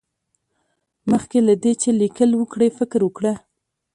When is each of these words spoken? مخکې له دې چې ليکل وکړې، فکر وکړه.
مخکې 1.11 1.39
له 1.47 1.53
دې 1.63 1.73
چې 1.81 1.89
ليکل 2.01 2.29
وکړې، 2.35 2.67
فکر 2.77 2.99
وکړه. 3.05 3.33